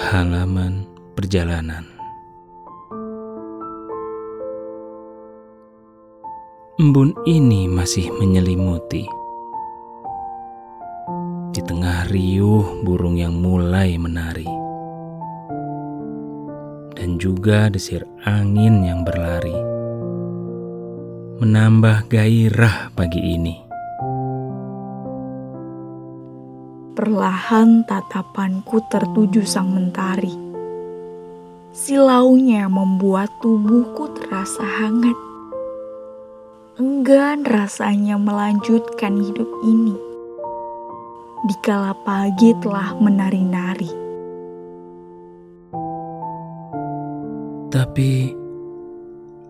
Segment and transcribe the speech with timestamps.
[0.00, 1.84] Halaman perjalanan.
[6.80, 9.04] Embun ini masih menyelimuti.
[11.52, 14.48] Di tengah riuh burung yang mulai menari.
[16.96, 19.52] Dan juga desir angin yang berlari.
[21.44, 23.63] Menambah gairah pagi ini
[26.94, 30.30] Perlahan tatapanku tertuju sang mentari.
[31.74, 35.18] Silaunya membuat tubuhku terasa hangat
[36.74, 39.94] enggan rasanya melanjutkan hidup ini.
[41.46, 43.92] Dikala pagi telah menari-nari.
[47.70, 48.10] Tapi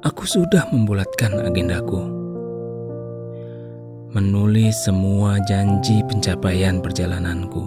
[0.00, 2.19] aku sudah membulatkan agendaku.
[4.10, 7.62] Menulis semua janji pencapaian perjalananku.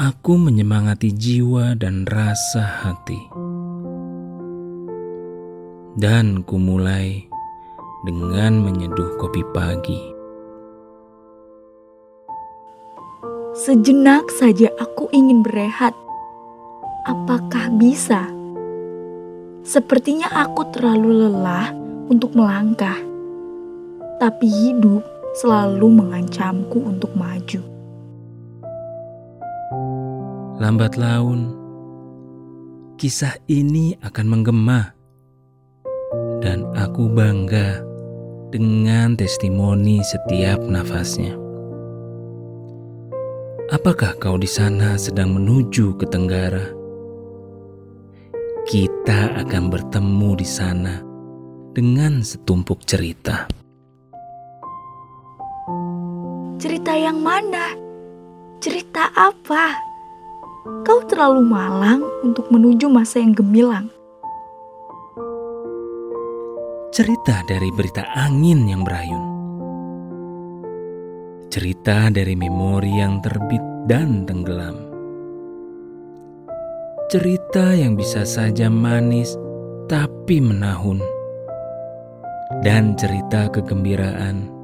[0.00, 3.20] Aku menyemangati jiwa dan rasa hati
[6.00, 7.28] dan kumulai
[8.08, 10.00] dengan menyeduh kopi pagi.
[13.52, 15.92] Sejenak saja aku ingin berehat.
[17.04, 18.24] Apakah bisa?
[19.60, 21.68] Sepertinya aku terlalu lelah
[22.08, 22.96] untuk melangkah,
[24.20, 25.00] tapi hidup
[25.40, 27.64] selalu mengancamku untuk maju.
[30.60, 31.56] Lambat laun,
[33.00, 34.92] kisah ini akan menggema
[36.44, 37.80] dan aku bangga
[38.52, 41.32] dengan testimoni setiap nafasnya.
[43.72, 46.76] Apakah kau di sana sedang menuju ke Tenggara?
[48.68, 50.94] Kita akan bertemu di sana
[51.72, 53.59] dengan setumpuk cerita.
[56.90, 57.70] Cerita yang mana?
[58.58, 59.78] Cerita apa?
[60.82, 63.86] Kau terlalu malang untuk menuju masa yang gemilang
[66.90, 69.24] cerita dari berita angin yang berayun.
[71.46, 74.74] Cerita dari memori yang terbit dan tenggelam.
[77.06, 79.38] Cerita yang bisa saja manis
[79.86, 80.98] tapi menahun.
[82.66, 84.59] Dan cerita kegembiraan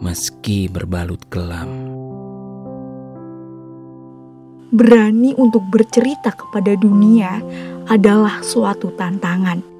[0.00, 1.68] meski berbalut kelam.
[4.74, 7.38] Berani untuk bercerita kepada dunia
[7.86, 9.76] adalah suatu tantangan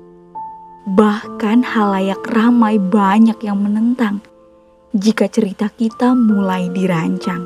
[0.86, 4.22] Bahkan halayak ramai banyak yang menentang
[4.94, 7.42] jika cerita kita mulai dirancang.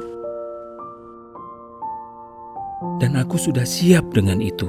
[3.01, 4.69] Dan aku sudah siap dengan itu.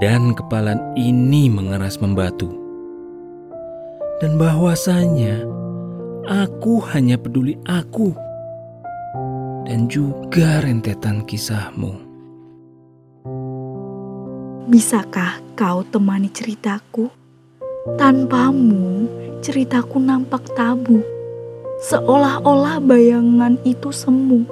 [0.00, 2.48] Dan kepalan ini mengeras membatu.
[4.24, 5.44] Dan bahwasanya
[6.26, 8.10] aku hanya peduli aku
[9.66, 11.94] dan juga rentetan kisahmu.
[14.66, 17.06] Bisakah kau temani ceritaku?
[17.94, 19.06] Tanpamu,
[19.38, 21.06] ceritaku nampak tabu,
[21.86, 24.42] seolah-olah bayangan itu semu.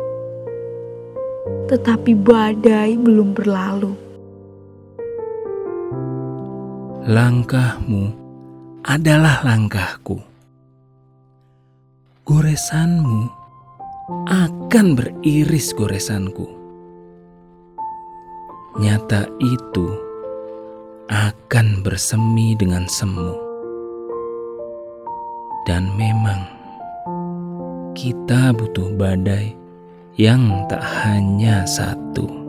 [1.66, 3.92] Tetapi badai belum berlalu.
[7.10, 8.14] Langkahmu
[8.86, 10.33] adalah langkahku.
[12.24, 13.28] Goresanmu
[14.32, 16.48] akan beriris goresanku
[18.80, 19.84] nyata itu
[21.12, 23.36] akan bersemi dengan semu.
[25.68, 26.48] Dan memang
[27.92, 29.52] kita butuh badai
[30.16, 32.43] yang tak hanya satu.